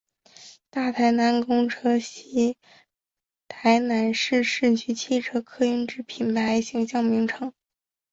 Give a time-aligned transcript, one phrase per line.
[0.71, 2.57] 大台南公车系
[3.47, 7.53] 台南市市区汽车客运之品牌形象名称。